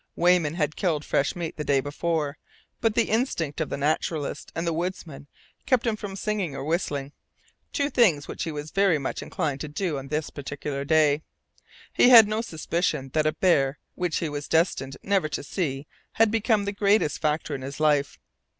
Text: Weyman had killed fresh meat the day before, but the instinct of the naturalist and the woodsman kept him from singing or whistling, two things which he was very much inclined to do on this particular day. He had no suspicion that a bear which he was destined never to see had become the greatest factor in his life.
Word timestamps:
Weyman 0.15 0.55
had 0.55 0.75
killed 0.75 1.05
fresh 1.05 1.35
meat 1.35 1.57
the 1.57 1.63
day 1.63 1.79
before, 1.79 2.39
but 2.79 2.95
the 2.95 3.07
instinct 3.11 3.61
of 3.61 3.69
the 3.69 3.77
naturalist 3.77 4.51
and 4.55 4.65
the 4.65 4.73
woodsman 4.73 5.27
kept 5.67 5.85
him 5.85 5.95
from 5.95 6.15
singing 6.15 6.55
or 6.55 6.63
whistling, 6.63 7.11
two 7.71 7.87
things 7.91 8.27
which 8.27 8.41
he 8.41 8.51
was 8.51 8.71
very 8.71 8.97
much 8.97 9.21
inclined 9.21 9.61
to 9.61 9.67
do 9.67 9.99
on 9.99 10.07
this 10.07 10.31
particular 10.31 10.83
day. 10.83 11.21
He 11.93 12.09
had 12.09 12.27
no 12.27 12.41
suspicion 12.41 13.09
that 13.13 13.27
a 13.27 13.31
bear 13.33 13.77
which 13.93 14.17
he 14.17 14.27
was 14.27 14.47
destined 14.47 14.97
never 15.03 15.29
to 15.29 15.43
see 15.43 15.85
had 16.13 16.31
become 16.31 16.65
the 16.65 16.71
greatest 16.71 17.19
factor 17.21 17.53
in 17.53 17.61
his 17.61 17.79
life. 17.79 18.17